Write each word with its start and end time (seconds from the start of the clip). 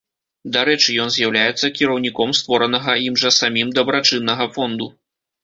Дарэчы, 0.53 0.95
ён 1.03 1.09
з'яўляецца 1.15 1.69
кіраўніком 1.77 2.33
створанага 2.39 2.97
ім 3.09 3.21
жа 3.25 3.33
самім 3.39 3.75
дабрачыннага 3.79 4.51
фонду. 4.59 4.91